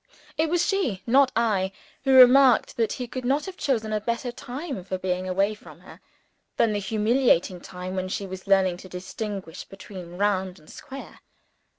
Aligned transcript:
It 0.35 0.49
was 0.49 0.65
she 0.65 1.03
(not 1.05 1.31
I) 1.35 1.71
who 2.05 2.13
remarked 2.13 2.75
that 2.75 2.93
he 2.93 3.07
could 3.07 3.23
not 3.23 3.45
have 3.45 3.55
chosen 3.55 3.93
a 3.93 4.01
better 4.01 4.31
time 4.31 4.83
for 4.83 4.97
being 4.97 5.29
away 5.29 5.53
from 5.53 5.81
her, 5.81 5.99
than 6.57 6.73
the 6.73 6.79
humiliating 6.79 7.61
time 7.61 7.95
when 7.95 8.09
she 8.09 8.25
was 8.25 8.47
learning 8.47 8.77
to 8.77 8.89
distinguish 8.89 9.63
between 9.63 10.17
round 10.17 10.57
and 10.57 10.71
square. 10.71 11.19